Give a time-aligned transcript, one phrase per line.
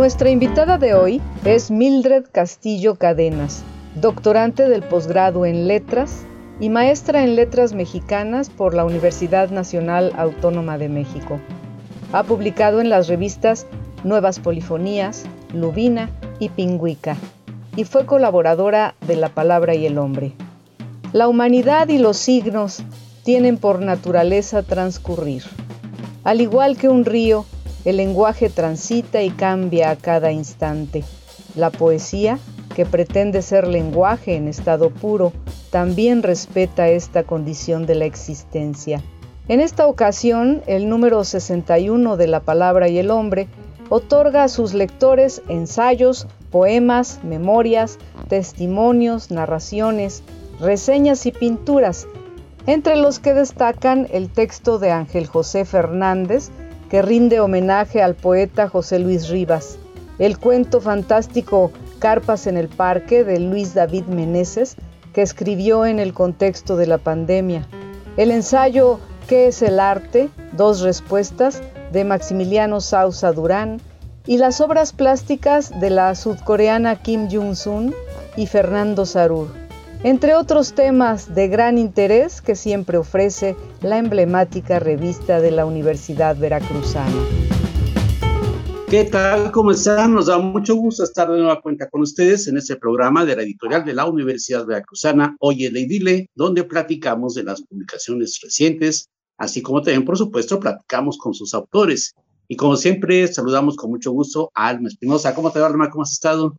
[0.00, 3.62] Nuestra invitada de hoy es Mildred Castillo Cadenas,
[3.96, 6.22] doctorante del posgrado en Letras
[6.58, 11.38] y maestra en Letras Mexicanas por la Universidad Nacional Autónoma de México.
[12.14, 13.66] Ha publicado en las revistas
[14.02, 16.08] Nuevas Polifonías, Lubina
[16.38, 17.18] y Pingüica,
[17.76, 20.32] y fue colaboradora de La Palabra y el Hombre.
[21.12, 22.82] La humanidad y los signos
[23.22, 25.42] tienen por naturaleza transcurrir.
[26.24, 27.44] Al igual que un río,
[27.84, 31.04] el lenguaje transita y cambia a cada instante.
[31.54, 32.38] La poesía,
[32.74, 35.32] que pretende ser lenguaje en estado puro,
[35.70, 39.02] también respeta esta condición de la existencia.
[39.48, 43.48] En esta ocasión, el número 61 de La Palabra y el Hombre
[43.88, 50.22] otorga a sus lectores ensayos, poemas, memorias, testimonios, narraciones,
[50.60, 52.06] reseñas y pinturas,
[52.66, 56.50] entre los que destacan el texto de Ángel José Fernández,
[56.90, 59.78] que rinde homenaje al poeta José Luis Rivas,
[60.18, 64.76] el cuento fantástico Carpas en el Parque de Luis David Meneses,
[65.12, 67.66] que escribió en el contexto de la pandemia,
[68.16, 68.98] el ensayo
[69.30, 70.28] ¿Qué es el arte?
[70.56, 73.80] Dos respuestas de Maximiliano Sausa Durán.
[74.26, 77.94] Y las obras plásticas de la sudcoreana Kim Jong-sun
[78.36, 79.69] y Fernando Sarur
[80.02, 86.36] entre otros temas de gran interés que siempre ofrece la emblemática revista de la Universidad
[86.36, 87.12] Veracruzana.
[88.88, 89.52] ¿Qué tal?
[89.52, 90.14] ¿Cómo están?
[90.14, 93.42] Nos da mucho gusto estar de nueva cuenta con ustedes en este programa de la
[93.42, 99.62] editorial de la Universidad Veracruzana, Oye y Dile, donde platicamos de las publicaciones recientes, así
[99.62, 102.14] como también, por supuesto, platicamos con sus autores.
[102.48, 105.36] Y como siempre, saludamos con mucho gusto a Alma Espinosa.
[105.36, 105.88] ¿Cómo te va, Alma?
[105.88, 106.56] ¿Cómo has estado?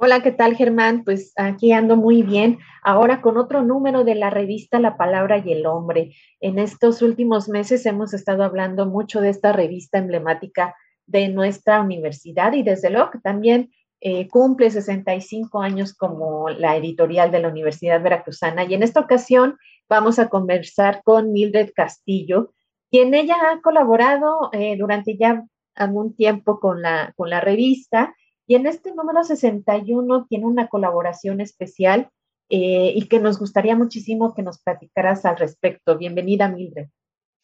[0.00, 1.02] Hola, ¿qué tal Germán?
[1.02, 2.60] Pues aquí ando muy bien.
[2.84, 6.14] Ahora con otro número de la revista La Palabra y el Hombre.
[6.38, 10.76] En estos últimos meses hemos estado hablando mucho de esta revista emblemática
[11.06, 17.32] de nuestra universidad y desde luego que también eh, cumple 65 años como la editorial
[17.32, 18.62] de la Universidad Veracruzana.
[18.66, 19.56] Y en esta ocasión
[19.88, 22.52] vamos a conversar con Mildred Castillo,
[22.92, 25.44] quien ella ha colaborado eh, durante ya
[25.74, 28.14] algún tiempo con la, con la revista
[28.48, 32.08] y en este número 61 tiene una colaboración especial
[32.48, 35.98] eh, y que nos gustaría muchísimo que nos platicaras al respecto.
[35.98, 36.88] Bienvenida, Mildred.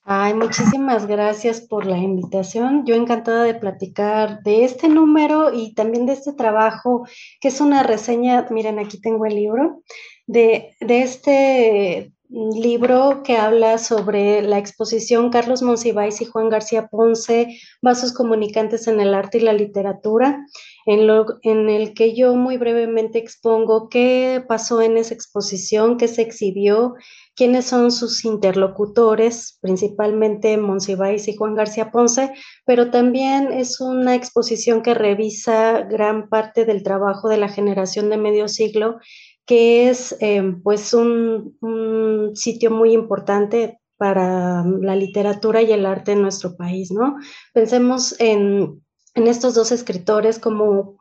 [0.03, 2.87] Ay, muchísimas gracias por la invitación.
[2.87, 7.07] Yo encantada de platicar de este número y también de este trabajo,
[7.39, 9.83] que es una reseña, miren, aquí tengo el libro,
[10.27, 17.59] de, de este libro que habla sobre la exposición Carlos Monsiváis y Juan García Ponce,
[17.81, 20.45] Vasos Comunicantes en el Arte y la Literatura,
[20.85, 26.09] en, lo, en el que yo muy brevemente expongo qué pasó en esa exposición, qué
[26.09, 26.95] se exhibió,
[27.37, 32.33] quiénes son sus interlocutores, principalmente Monsiváis y Juan García Ponce,
[32.67, 38.17] pero también es una exposición que revisa gran parte del trabajo de la generación de
[38.17, 38.99] medio siglo
[39.47, 46.23] que es eh, pues un, sitio muy importante para la literatura y el arte en
[46.23, 47.17] nuestro país, ¿no?
[47.53, 48.83] Pensemos en,
[49.15, 50.99] estos dos escritores como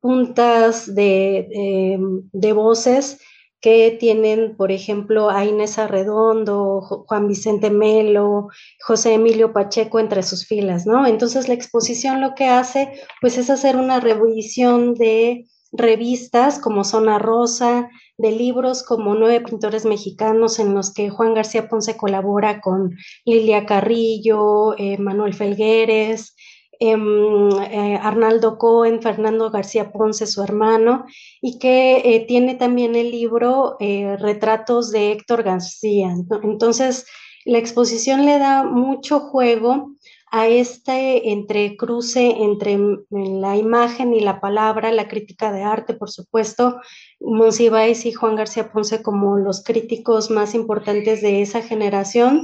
[0.00, 1.98] puntas de,
[2.32, 3.18] de, voces
[3.60, 8.48] que tienen, por ejemplo, a Inés Arredondo, Juan Vicente Melo,
[8.86, 11.04] José Emilio Pacheco entre sus filas, ¿no?
[11.04, 17.18] Entonces la exposición lo que hace, pues es hacer una revisión de revistas como Zona
[17.18, 22.96] Rosa, de libros como Nueve Pintores Mexicanos, en los que Juan García Ponce colabora con
[23.24, 26.34] Lilia Carrillo, eh, Manuel Felgueres,
[26.80, 31.06] em, eh, Arnaldo Cohen, Fernando García Ponce, su hermano,
[31.40, 36.14] y que eh, tiene también el libro Retratos de Héctor García.
[36.42, 37.06] Entonces,
[37.44, 39.92] la exposición le da mucho juego
[40.30, 42.78] a este entrecruce entre
[43.10, 46.80] la imagen y la palabra, la crítica de arte, por supuesto,
[47.20, 52.42] Monsiváis y Juan García Ponce como los críticos más importantes de esa generación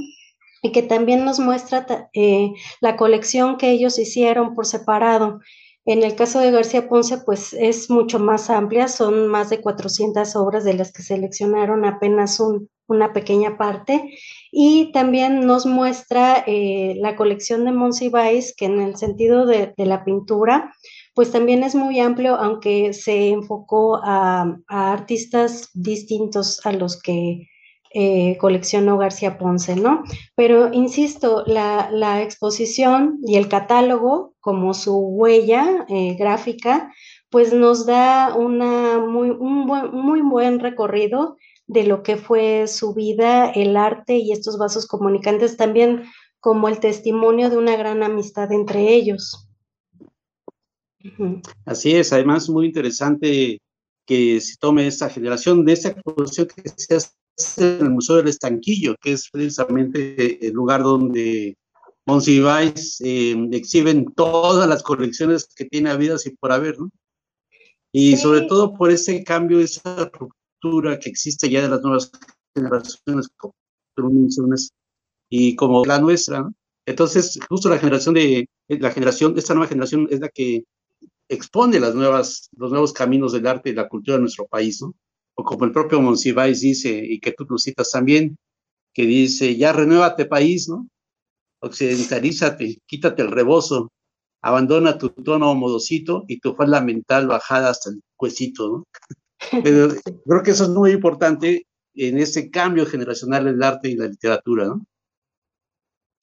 [0.61, 5.39] y que también nos muestra eh, la colección que ellos hicieron por separado.
[5.85, 10.35] En el caso de García Ponce, pues es mucho más amplia, son más de 400
[10.35, 12.39] obras de las que seleccionaron apenas
[12.87, 14.17] una pequeña parte
[14.51, 20.03] Y también nos muestra eh, la colección de Monsiváis, que en el sentido de, la
[20.03, 20.73] pintura,
[21.13, 27.47] pues también es muy amplio, aunque se enfocó a, artistas distintos a los que
[27.93, 30.03] eh, coleccionó García Ponce, ¿no?
[30.35, 36.91] Pero insisto, la, exposición y el catálogo, como su huella eh, gráfica,
[37.29, 43.49] pues nos da una muy, un muy buen recorrido de lo que fue su vida,
[43.49, 46.03] el arte y estos vasos comunicantes también
[46.39, 49.47] como el testimonio de una gran amistad entre ellos.
[51.65, 53.59] Así es, además muy interesante
[54.05, 58.27] que se tome esta generación de esta exposición que se hace en el Museo del
[58.27, 61.57] Estanquillo, que es precisamente el lugar donde
[62.05, 66.91] Monsiváis eh, exhiben todas las colecciones que tiene habidas y por haber, ¿no?
[67.91, 70.11] Y sobre todo por ese cambio, esa
[70.99, 72.11] que existe ya de las nuevas
[72.55, 73.29] generaciones,
[75.29, 76.49] y como la nuestra.
[76.85, 80.63] Entonces, justo la generación de la generación, esta nueva generación es la que
[81.29, 84.93] expone las nuevas, los nuevos caminos del arte y la cultura de nuestro país, ¿no?
[85.35, 88.37] O como el propio Monsiváis dice, y que tú lo citas también,
[88.93, 90.87] que dice, ya renuévate país, ¿no?
[91.61, 93.91] Occidentalízate, quítate el rebozo,
[94.41, 98.83] abandona tu tono modosito y tu falda mental bajada hasta el cuecito, ¿no?
[100.25, 104.65] creo que eso es muy importante en ese cambio generacional del arte y la literatura,
[104.65, 104.85] ¿no?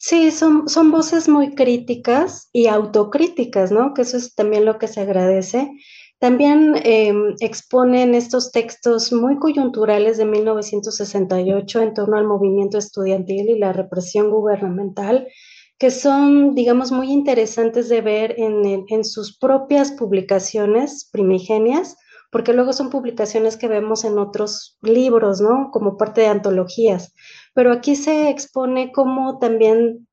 [0.05, 3.95] Sí, son, son voces muy críticas y autocríticas, ¿no?
[3.95, 5.71] Que eso es también lo que se agradece.
[6.19, 13.59] También em, exponen estos textos muy coyunturales de 1968 en torno al movimiento estudiantil y
[13.59, 15.29] la represión gubernamental,
[15.79, 21.97] que son, digamos, muy interesantes de ver en, en sus propias publicaciones primigenias,
[22.33, 25.69] porque luego son publicaciones que vemos en otros libros, ¿no?
[25.71, 27.15] Como parte de antologías.
[27.53, 30.09] Pero aquí se expone cómo también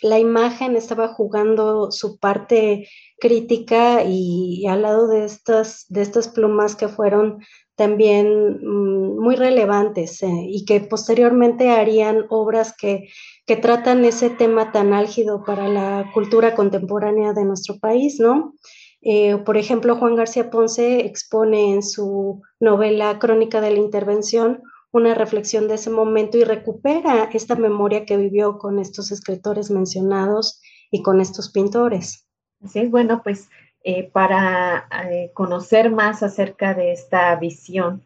[0.00, 2.88] la imagen estaba jugando su parte
[3.20, 7.38] crítica y, al lado de estas, de estas plumas que fueron
[7.76, 13.08] también mm, muy relevantes eh, y que posteriormente harían obras que,
[13.46, 18.54] que tratan ese tema tan álgido para la cultura contemporánea de nuestro país, ¿no?
[19.02, 24.62] Eh, por ejemplo, Juan García Ponce expone en su novela Crónica de la Intervención
[24.92, 30.60] una reflexión de ese momento y recupera esta memoria que vivió con estos escritores mencionados
[30.90, 32.28] y con estos pintores.
[32.62, 33.48] Así es, bueno, pues
[33.82, 38.02] eh, para eh, conocer más acerca de esta visión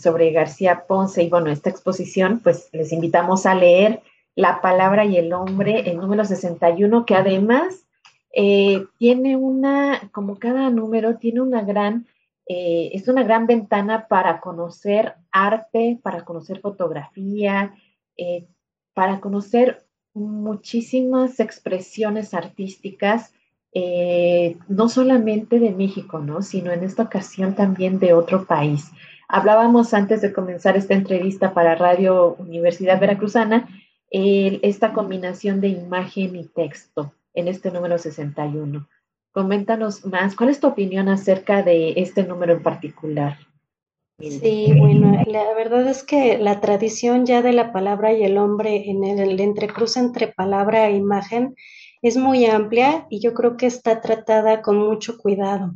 [0.00, 4.02] sobre García Ponce y bueno, esta exposición, pues les invitamos a leer
[4.36, 7.84] La palabra y el hombre, el número 61, que además
[8.36, 12.06] eh, tiene una, como cada número, tiene una gran,
[12.46, 17.74] eh, es una gran ventana para conocer arte, para conocer fotografía,
[18.16, 18.48] eh,
[18.92, 23.32] para conocer muchísimas expresiones artísticas,
[24.68, 26.42] no solamente de México, ¿no?
[26.42, 28.92] sino en esta ocasión también de otro país.
[29.28, 33.68] Hablábamos antes de comenzar esta entrevista para Radio Universidad Veracruzana,
[34.12, 38.88] esta combinación de imagen y texto en este número 61.
[39.32, 43.36] Coméntanos más, ¿cuál es tu opinión acerca de este número en particular?
[44.20, 48.88] Sí, bueno, la verdad es que la tradición ya de la palabra y el hombre
[48.88, 51.56] en el, entrecruz entre palabra e imagen
[52.00, 55.74] es muy amplia y yo creo que está tratada con mucho cuidado.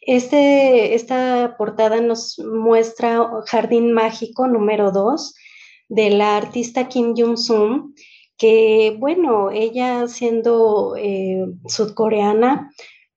[0.00, 5.34] Este, esta portada nos muestra Jardín Mágico número 2
[5.88, 7.94] de la artista Kim Jong-sum
[8.36, 12.70] que bueno, ella siendo eh, sudcoreana,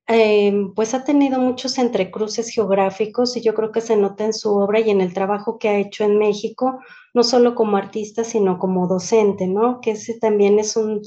[0.07, 4.55] eh, pues ha tenido muchos entrecruces geográficos y yo creo que se nota en su
[4.55, 6.79] obra y en el trabajo que ha hecho en México,
[7.13, 9.81] no solo como artista, sino como docente, ¿no?
[9.81, 11.01] Que ese también es un,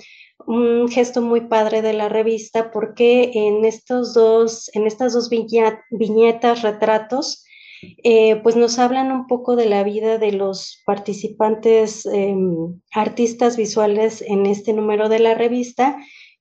[0.47, 6.63] un gesto muy padre de la revista porque en estos dos, en estas dos viñetas,
[6.63, 7.45] retratos,
[8.05, 14.23] eh, pues nos hablan un poco de la vida de los participantes em, artistas visuales
[14.23, 15.97] en este número de la revista,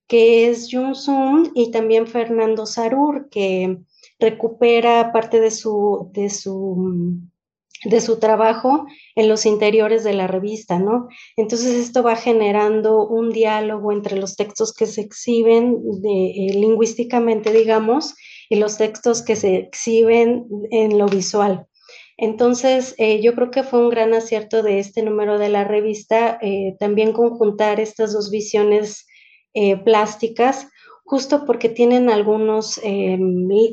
[0.08, 3.78] que es Jun Sun y también Fernando Sarur, que
[4.20, 7.20] recupera parte de su, de su,
[7.86, 11.08] de su trabajo en los interiores de la revista, ¿no?
[11.38, 18.14] Entonces esto va generando un diálogo entre los textos que se exhiben eh, lingüísticamente, digamos,
[18.52, 21.68] y los textos que se exhiben en lo visual.
[22.18, 26.38] Entonces, eh, yo creo que fue un gran acierto de este número de la revista
[26.42, 29.08] eh, también conjuntar estas dos visiones
[29.54, 30.68] eh, plásticas,
[31.06, 32.82] justo porque tienen algunos,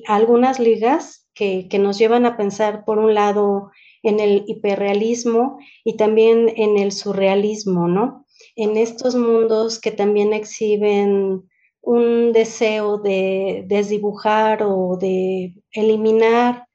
[0.06, 3.72] algunas ligas que, que, nos llevan a pensar, por un lado,
[4.04, 8.26] en el hiperrealismo y también en el surrealismo, ¿no?
[8.54, 11.48] En estos mundos que también exhiben
[11.88, 16.66] un deseo de desdibujar o de eliminar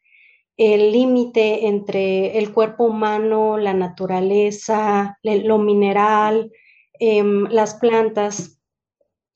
[0.58, 6.52] el límite entre el cuerpo humano, la naturaleza, lo mineral,
[7.00, 8.60] em, las plantas.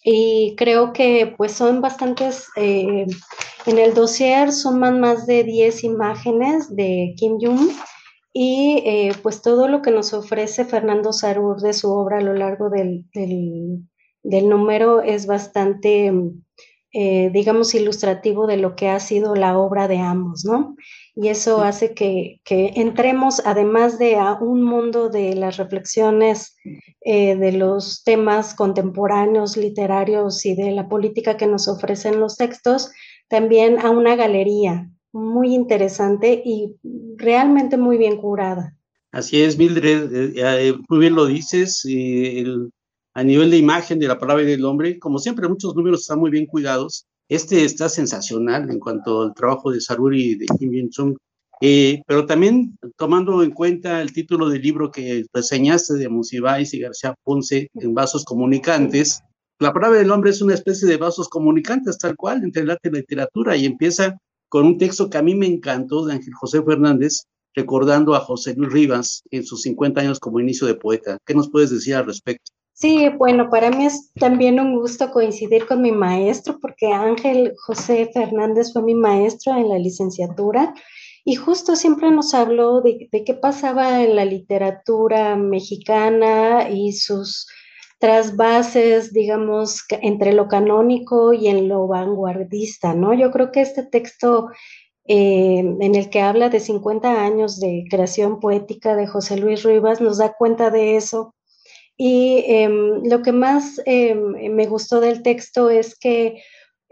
[0.04, 3.06] Y creo que pues son bastantes, eh,
[3.68, 7.70] en el dossier suman más de 10 imágenes de Kim Jong
[8.34, 12.34] y eh, pues todo lo que nos ofrece Fernando Sarur de su obra a lo
[12.34, 13.06] largo del,
[14.28, 16.12] número es bastante,
[16.94, 20.76] eh, digamos, ilustrativo de lo que ha sido la obra de ambos, ¿no?
[21.16, 26.56] Y eso hace que, que entremos, además de a un mundo de las reflexiones
[27.02, 32.92] eh, de los temas contemporáneos, literarios y de la política que nos ofrecen los textos,
[33.30, 36.76] también a una galería muy interesante y
[37.16, 38.76] realmente muy bien curada.
[39.12, 41.84] Así es, Mildred, eh, muy bien lo dices.
[43.18, 46.30] A nivel de imagen de la palabra del hombre, como siempre, muchos números están muy
[46.30, 47.08] bien cuidados.
[47.28, 51.18] Este está sensacional en cuanto al trabajo de Saruri y de Kim Jong-sung.
[51.60, 56.80] Eh, pero también tomando en cuenta el título del libro que reseñaste de Monsiváis y
[56.80, 59.24] García Ponce en Vasos Comunicantes,
[59.58, 62.90] la palabra del hombre es una especie de vasos comunicantes, tal cual, entre el arte
[62.90, 64.16] y la literatura, y empieza
[64.48, 67.24] con un texto que a mí me encantó de Ángel José Fernández,
[67.56, 71.18] recordando a José Luis Rivas en sus 50 años como inicio de poeta.
[71.26, 72.52] ¿Qué nos puedes decir al respecto?
[72.80, 78.12] Sí, bueno, para mí es también un gusto coincidir con mi maestro, porque Ángel José
[78.14, 80.76] Fernández fue mi maestro en la licenciatura
[81.26, 87.48] y justo siempre nos habló de, qué pasaba en la literatura mexicana y sus
[87.98, 93.16] trasvases, digamos, entre lo canónico y en lo vanguardista, ¿no?
[93.16, 94.50] Yo creo que este texto
[95.06, 100.00] eh, en el que habla de 50 años de creación poética de José Luis Rivas
[100.00, 101.34] nos da cuenta de eso.
[101.98, 106.44] Y em, lo que más em, me gustó del texto es que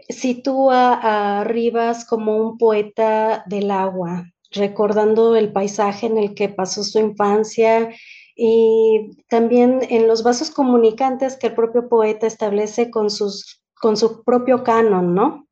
[0.08, 6.82] sitúa a Rivas como un poeta del agua, recordando el paisaje en el que pasó
[6.82, 7.90] su infancia
[8.34, 14.22] y también en los vasos comunicantes que el propio poeta establece con, sus, con su
[14.24, 15.46] propio canon, ¿no?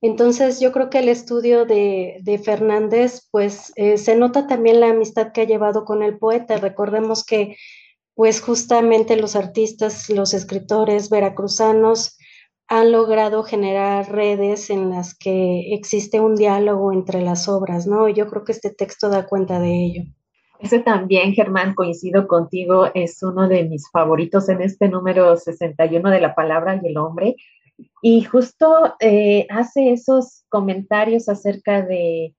[0.00, 4.90] Entonces yo creo que el estudio de, de Fernández, pues eh, se nota también la
[4.90, 6.58] amistad que ha llevado con el poeta.
[6.58, 7.56] Recordemos que
[8.16, 12.16] pues justamente los artistas, los escritores veracruzanos
[12.66, 18.08] han logrado generar redes en las que existe un diálogo entre las obras, ¿no?
[18.08, 20.02] Yo creo que este texto da cuenta de ello.
[20.58, 26.20] Ese también, Germán, coincido contigo, es uno de mis favoritos en este número 61 de
[26.20, 27.36] la palabra y el hombre.
[28.00, 32.34] Y justo eh, hace esos comentarios acerca de,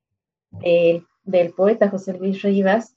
[1.24, 2.97] del poeta José Luis Rivas.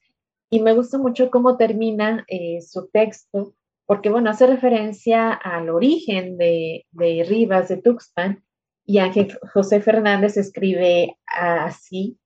[0.50, 3.54] Y me gusta mucho cómo termina eh, su texto,
[3.87, 8.42] porque, bueno, hace referencia al origen de, de Rivas, de Tuxpan,
[8.85, 12.19] y Ángel José Fernández escribe así.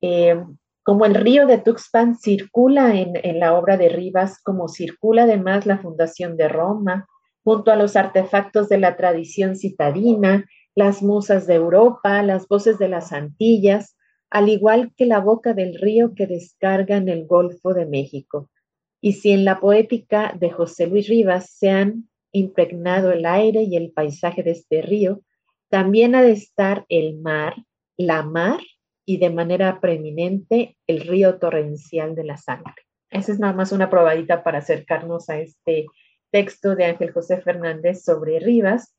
[0.00, 0.42] Eh,
[0.82, 5.78] como el río de Tuxpan circula en, la obra de Rivas, como circula además la
[5.78, 7.06] fundación de Roma,
[7.44, 12.88] junto a los artefactos de la tradición citadina, las musas de Europa, las voces de
[12.88, 13.95] las Antillas,
[14.30, 18.50] al igual que la boca del río que descarga en el Golfo de México.
[19.00, 23.76] Y si en la poética de José Luis Rivas se han impregnado el aire y
[23.76, 25.22] el paisaje de este río,
[25.68, 27.54] también ha de estar el mar,
[27.96, 28.60] la mar
[29.04, 32.74] y de manera preeminente el río torrencial de la sangre.
[33.10, 35.86] Esa es nada más una probadita para acercarnos a este
[36.32, 38.95] texto de Ángel José Fernández sobre Rivas.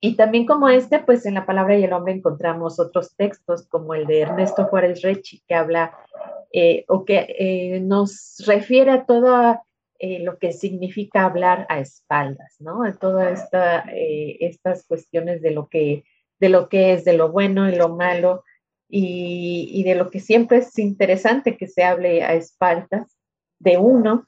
[0.00, 3.94] Y también como este, pues en La Palabra y el Hombre encontramos otros textos como
[3.94, 5.96] el de Ernesto Juárez Rechi, que habla
[6.52, 9.58] eh, o que eh, nos refiere a todo
[9.98, 12.84] eh, lo que significa hablar a espaldas, ¿no?
[12.84, 16.04] A todas esta, estas cuestiones de lo, que,
[16.38, 18.44] de lo que es, de lo bueno y lo malo,
[18.88, 23.18] y, de lo que siempre es interesante que se hable a espaldas
[23.58, 24.26] de uno.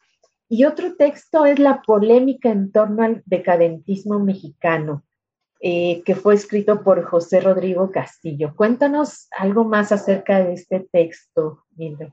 [0.48, 5.04] Y otro texto es la polémica en torno al decadentismo mexicano,
[5.60, 8.54] eh, que fue escrito por José Rodrigo Castillo.
[8.54, 12.10] Cuéntanos algo más acerca de este texto, Mildred.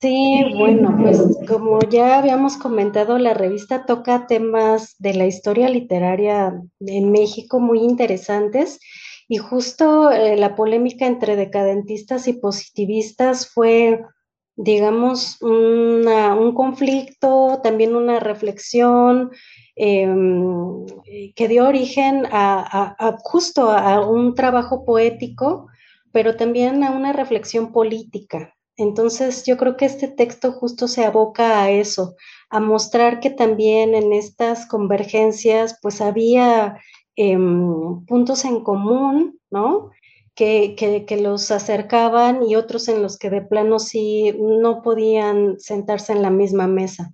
[0.00, 6.62] Sí, bueno, pues como ya habíamos comentado, la revista toca temas de la historia literaria
[6.78, 8.78] en México muy interesantes
[9.26, 14.04] y justo eh, la polémica entre decadentistas y positivistas fue,
[14.58, 19.30] digamos, un conflicto, también una reflexión
[19.76, 20.84] em,
[21.36, 25.68] que dio origen a, justo a un trabajo poético,
[26.12, 28.52] pero también a una reflexión política.
[28.76, 32.16] Entonces yo creo que este texto justo se aboca a eso,
[32.50, 36.80] a mostrar que también en estas convergencias pues había
[37.14, 39.90] em, puntos en común, ¿no?
[40.38, 46.22] Que, los acercaban y otros en los que de plano sí no podían sentarse en
[46.22, 47.12] la misma mesa.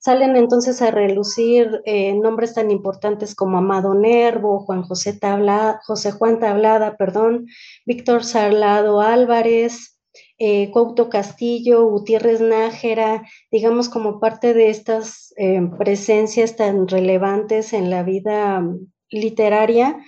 [0.00, 6.12] Salen entonces a relucir eh, nombres tan importantes como Amado Nervo, Juan José, Tabla, José
[6.12, 7.46] Juan Tablada, perdón,
[7.86, 9.98] Víctor Salado Álvarez,
[10.38, 17.90] eh, Couto Castillo, Gutiérrez Nájera, digamos como parte de estas eh, presencias tan relevantes en
[17.90, 19.98] la vida mm, literaria,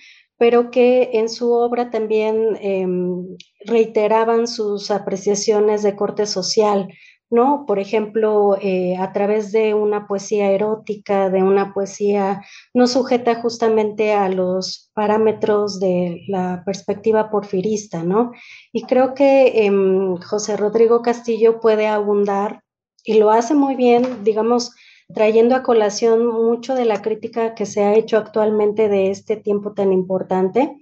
[0.42, 6.88] pero que en su obra también em, reiteraban sus apreciaciones de corte social,
[7.30, 7.64] ¿no?
[7.64, 12.42] Por ejemplo, eh, a través de una poesía erótica, de una poesía
[12.74, 18.32] no sujeta justamente a los parámetros de la perspectiva porfirista, ¿no?
[18.72, 22.64] Y creo que em, José Rodrigo Castillo puede abundar
[23.04, 24.72] y lo hace muy bien, digamos,
[25.14, 29.72] trayendo a colación mucho de la crítica que se ha hecho actualmente de este tiempo
[29.72, 30.76] tan importante,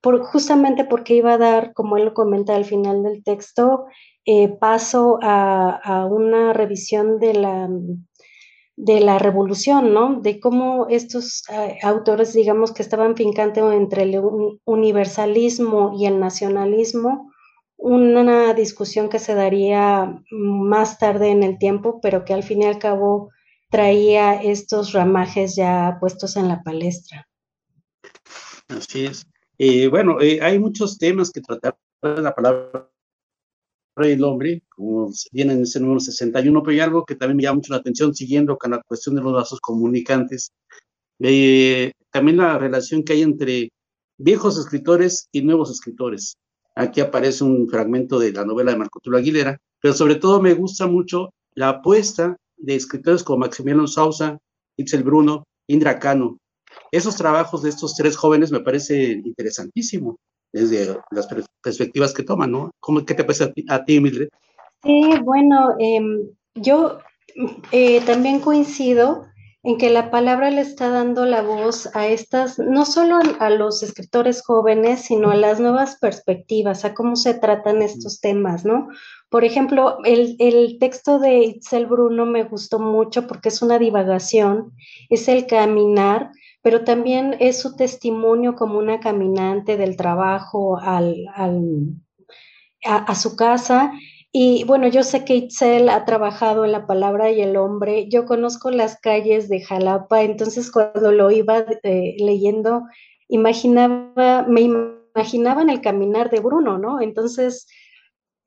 [0.00, 3.86] por, justamente porque iba a dar, como él lo comenta al final del texto,
[4.26, 7.68] eh, paso a, una revisión de la,
[8.76, 10.20] de la revolución, ¿no?
[10.20, 14.20] De cómo estos eh, autores, digamos, que estaban fincando entre el
[14.64, 17.30] universalismo y el nacionalismo,
[17.76, 22.64] una discusión que se daría más tarde en el tiempo, pero que al fin y
[22.64, 23.30] al cabo
[23.74, 27.26] traía estos ramajes ya puestos en la palestra.
[28.68, 29.26] Así es.
[29.58, 32.88] Eh, bueno, hay muchos temas que tratar la palabra
[33.96, 37.56] el hombre, como viene en ese número 61, pero hay algo que también me llama
[37.56, 40.52] mucho la atención, siguiendo con la cuestión de los vasos comunicantes,
[41.18, 43.70] eh, también la relación que hay entre
[44.18, 46.36] viejos escritores y nuevos escritores.
[46.76, 50.54] Aquí aparece un fragmento de la novela de Marco Tulio Aguilera, pero sobre todo me
[50.54, 54.38] gusta mucho la apuesta de escritores como Maximiliano Sousa,
[54.76, 56.38] Itzel Bruno, Indra Cano.
[56.90, 60.16] Esos trabajos de estos tres jóvenes me parece interesantísimo
[60.52, 61.28] desde las
[61.62, 62.70] perspectivas que toman, ¿no?
[62.80, 64.28] ¿Cómo, ¿Qué te parece a ti, Mildred?
[64.82, 66.98] Sí, bueno, em, yo
[67.72, 69.26] eh, también coincido
[69.64, 73.82] en que la palabra le está dando la voz a estas, no solo a los
[73.82, 78.88] escritores jóvenes, sino a las nuevas perspectivas, a cómo se tratan estos temas, ¿no?
[79.30, 84.72] Por ejemplo, el, el texto de Itzel Bruno me gustó mucho porque es una divagación,
[85.08, 86.30] es el caminar,
[86.64, 91.26] pero también es su testimonio como una caminante del trabajo al,
[92.84, 93.92] a, su casa.
[94.36, 98.08] Y bueno, yo sé que Itzel ha trabajado en la palabra y el hombre.
[98.08, 102.82] Yo conozco las calles de Jalapa, entonces cuando lo iba eh, leyendo,
[103.28, 107.00] imaginaba, me imaginaba en el caminar de Bruno, ¿no?
[107.00, 107.68] Entonces,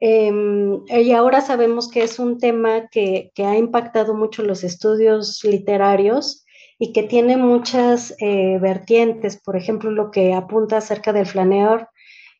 [0.01, 5.41] em, y ahora sabemos que es un tema que, que ha impactado mucho los estudios
[5.45, 6.45] literarios
[6.79, 11.87] y que tiene muchas eh, vertientes, por ejemplo, lo que apunta acerca del flaneor,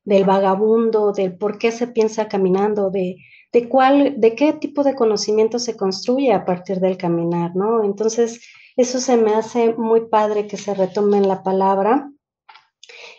[0.03, 3.15] del vagabundo, del por qué se piensa caminando, de,
[3.51, 7.83] de, cuál, de qué tipo de conocimiento se construye a partir del caminar, ¿no?
[7.83, 8.41] Entonces,
[8.75, 12.11] eso se me hace muy padre que se retome en la palabra.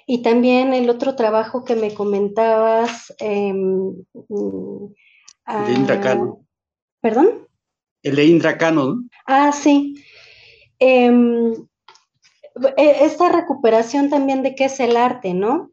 [0.06, 3.14] Y también el otro trabajo que me comentabas.
[3.20, 4.06] Eh, el
[5.66, 6.46] de Indracano.
[7.00, 7.48] ¿Perdón?
[8.02, 9.04] El de Indracano, ¿no?
[9.26, 10.02] Ah, sí.
[10.78, 11.52] Em,
[12.76, 15.70] e, esta recuperación también de qué es el arte, ¿no?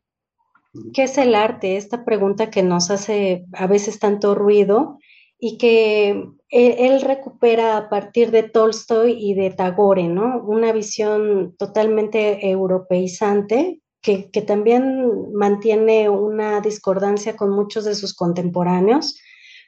[0.93, 1.77] ¿Qué es el arte?
[1.77, 4.99] Esta pregunta que nos hace a veces tanto ruido
[5.39, 6.09] y que
[6.49, 10.41] e, él, recupera a partir de Tolstoy y de Tagore, ¿no?
[10.43, 19.17] Una visión totalmente europeizante que, que también mantiene una discordancia con muchos de sus contemporáneos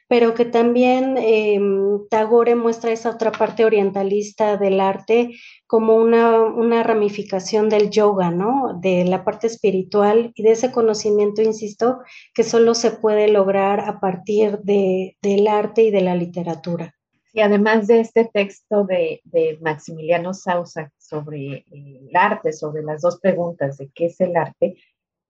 [0.08, 5.30] pero que también em, Tagore muestra esa otra parte orientalista del arte
[5.66, 8.78] como una, ramificación del yoga, ¿no?
[8.80, 11.98] De la parte espiritual y de ese conocimiento, insisto,
[12.34, 16.94] que solo se puede lograr a partir de, del arte y de la literatura.
[17.34, 19.20] Y además de este texto de,
[19.60, 24.76] Maximiliano Sausa sobre el arte, sobre las dos preguntas de qué es el arte,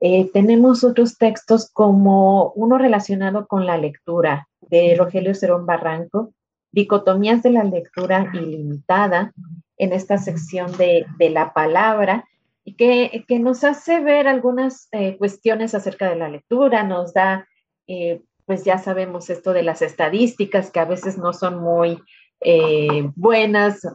[0.01, 6.33] eh, tenemos otros textos como uno relacionado con la lectura, de Rogelio Cerón Barranco,
[6.71, 9.33] Dicotomías de la lectura ilimitada,
[9.79, 12.25] en esta sección de, la palabra,
[12.65, 17.49] y que, nos hace ver algunas eh, cuestiones acerca de la lectura, nos da,
[17.87, 22.03] eh, pues ya sabemos esto de las estadísticas, que a veces no son muy
[22.41, 23.87] eh, buenas,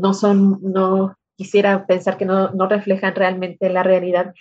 [0.00, 4.34] no son, no quisiera pensar que no, no reflejan realmente la realidad,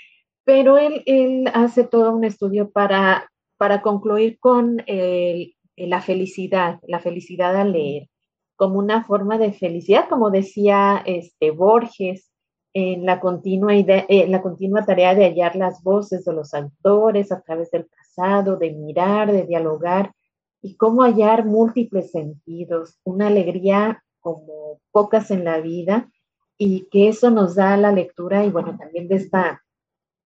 [0.44, 5.56] pero él, él hace todo un estudio para, para concluir con el
[5.88, 8.10] la felicidad, la felicidad al leer,
[8.56, 12.30] como una forma de felicidad, como decía este, Borges,
[12.74, 17.32] en la, continua idea, en la continua tarea de hallar las voces de los autores
[17.32, 20.14] a través del pasado, de mirar, de dialogar,
[20.62, 26.10] y cómo hallar múltiples sentidos, una alegría como pocas en la vida,
[26.58, 29.64] y que eso nos da la lectura y bueno, también de esta,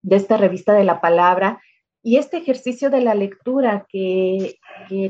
[0.01, 1.61] de esta revista de la palabra
[2.03, 4.59] y este ejercicio de la lectura que,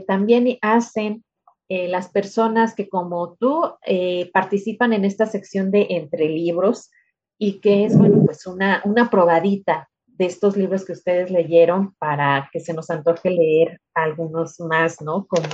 [0.08, 1.26] también hacen
[1.68, 6.92] eh, las personas que como tú eh, participan en esta sección de entre libros
[7.40, 12.50] y que es, bueno, pues una, una probadita de estos libros que ustedes leyeron para
[12.54, 15.26] que se nos antoje leer algunos más, ¿no?
[15.26, 15.48] Como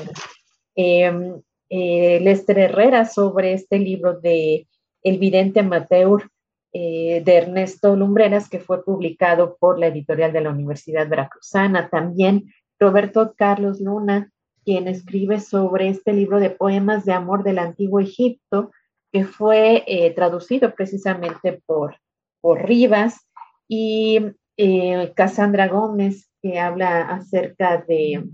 [0.76, 4.68] em, eh, Lester Herrera sobre este libro de
[5.02, 6.30] El vidente amateur
[6.74, 11.90] eh, de Ernesto Lumbreras, que fue publicado por la editorial de la Universidad Veracruzana.
[11.90, 14.32] También Roberto Carlos Luna,
[14.64, 18.72] quien escribe sobre este libro de poemas de amor del antiguo Egipto,
[19.12, 21.98] que fue eh, traducido precisamente por,
[22.42, 23.26] por Rivas,
[23.68, 24.20] y
[24.58, 28.26] eh, Cassandra Gómez, que habla acerca de,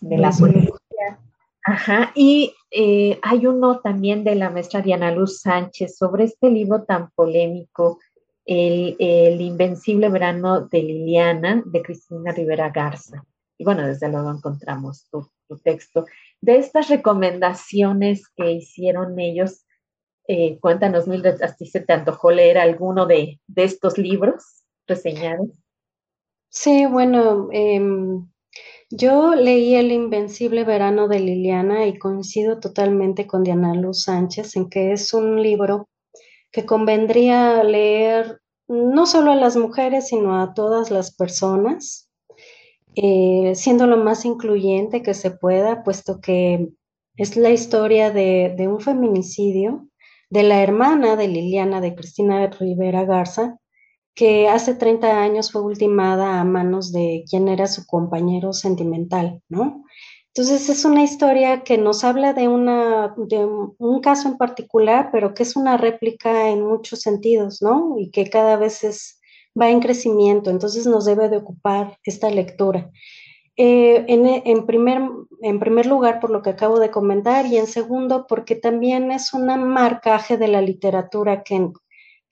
[0.00, 1.18] de la poesía
[1.66, 6.84] Ajá, y eh, hay uno también de la maestra Diana Luz Sánchez sobre este libro
[6.84, 7.98] tan polémico,
[8.44, 13.24] El, Invencible Verano de Liliana, de Cristina Rivera Garza.
[13.56, 15.30] Y bueno, desde luego encontramos tu,
[15.62, 16.04] texto.
[16.40, 19.64] De estas recomendaciones que hicieron ellos,
[20.26, 25.48] eh, cuéntanos, Mildred, ¿así se te antojó leer alguno de, de estos libros reseñados?
[26.50, 27.80] Sí, bueno, eh,
[28.90, 34.68] yo leí El Invencible Verano de Liliana y coincido totalmente con Diana Luz Sánchez en
[34.68, 35.88] que es un libro
[36.52, 42.08] que convendría leer no solo a las mujeres, sino a todas las personas,
[42.94, 46.70] eh, siendo lo más incluyente que se pueda, puesto que
[47.16, 49.88] es la historia de, de un feminicidio
[50.30, 53.58] de la hermana de Liliana, de Cristina Rivera Garza,
[54.14, 59.84] que hace 30 años fue ultimada a manos de quien era su compañero sentimental, ¿no?
[60.28, 65.32] Entonces es una historia que nos habla de, una, de un caso en particular, pero
[65.32, 67.94] que es una réplica en muchos sentidos, ¿no?
[67.98, 69.20] Y que cada vez
[69.60, 72.90] va en crecimiento, entonces nos debe de ocupar esta lectura.
[73.56, 75.02] Eh, en, en, primer,
[75.40, 79.32] en primer lugar, por lo que acabo de comentar, y en segundo, porque también es
[79.32, 81.70] un marcaje de la literatura que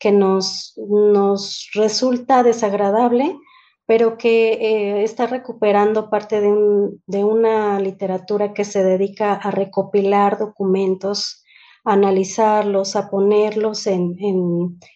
[0.02, 3.38] que nos, nos resulta desagradable,
[3.86, 11.44] pero que eh, está recuperando parte de, una literatura que se dedica a recopilar documentos,
[11.84, 14.16] a analizarlos, a ponerlos en,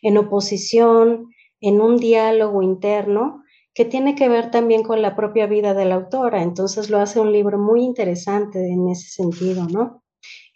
[0.03, 1.29] en oposición,
[1.61, 5.95] en un diálogo interno que tiene que ver también con la propia vida de la
[5.95, 6.43] autora.
[6.43, 10.03] Entonces lo hace un libro muy interesante en ese sentido, ¿no?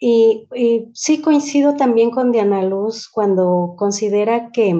[0.03, 0.47] Y,
[0.93, 4.75] sí coincido también con Diana Luz cuando considera que,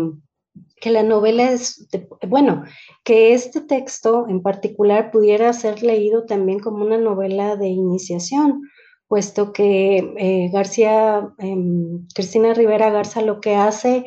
[0.82, 1.88] que la novela es,
[2.28, 2.64] bueno,
[3.04, 8.64] que este texto en particular pudiera ser leído también como una novela de iniciación,
[9.08, 14.06] puesto que eh, García, em, Cristina Rivera Garza lo que hace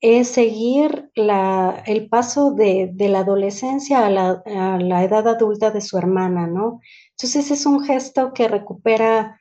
[0.00, 5.70] es seguir la, el paso de, de la adolescencia a la, a la, edad adulta
[5.70, 6.80] de su hermana, ¿no?
[7.12, 9.40] Entonces es un gesto que recupera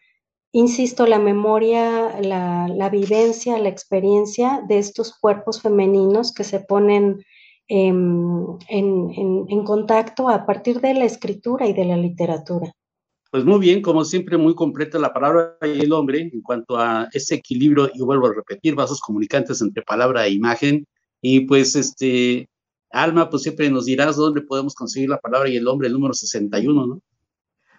[0.56, 7.26] insisto, la memoria, la, vivencia, la experiencia de estos cuerpos femeninos que se ponen
[7.68, 12.72] em, en, contacto a partir de la escritura y de la literatura.
[13.32, 17.10] Pues muy bien, como siempre, muy completa la palabra y el hombre en cuanto a
[17.12, 20.86] ese equilibrio, y vuelvo a repetir, vasos comunicantes entre palabra e imagen.
[21.20, 22.48] Y pues, este,
[22.91, 26.13] Alma, pues siempre nos dirás dónde podemos conseguir la palabra y el hombre, el número
[26.13, 27.02] 61, ¿no?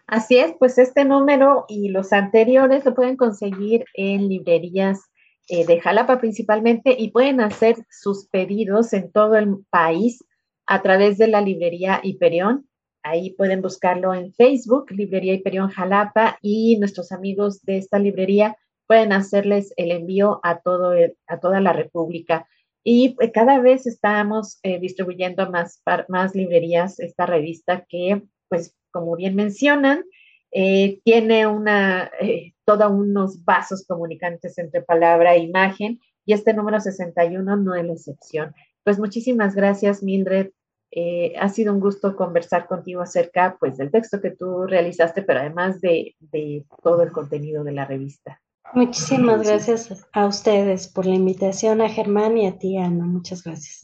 [0.07, 5.01] Así es, pues este número y los anteriores lo pueden conseguir en librerías
[5.49, 10.25] eh, de Jalapa principalmente y pueden hacer sus pedidos en todo el país
[10.67, 12.69] a través de la librería Hiperión.
[13.03, 18.57] Ahí pueden buscarlo en Facebook, Librería Hiperión Jalapa, y nuestros amigos de esta librería
[18.89, 20.93] pueden hacerles el envío a, todo
[21.27, 22.47] a toda la República.
[22.85, 29.15] Y eh, cada vez estamos eh, distribuyendo más, más librerías esta revista que pues como
[29.15, 30.05] bien mencionan,
[30.51, 36.81] eh, tiene una, eh, todos unos vasos comunicantes entre palabra e imagen y este número
[36.81, 38.55] 61 no es la excepción.
[38.85, 40.51] Pues muchísimas gracias, Mildred.
[40.91, 45.41] Eh, ha sido un gusto conversar contigo acerca pues, del texto que tú realizaste, pero
[45.41, 48.41] además de, de todo el contenido de la revista.
[48.73, 53.05] Muchísimas gracias a ustedes por la invitación, a Germán y a ti, Ana.
[53.05, 53.83] Muchas gracias.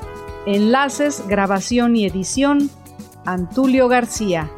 [0.45, 2.69] Enlaces, grabación y edición,
[3.25, 4.51] Antulio García.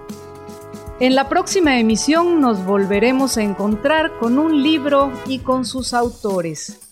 [1.00, 6.83] En la próxima emisión nos volveremos a encontrar con un libro y con sus autores.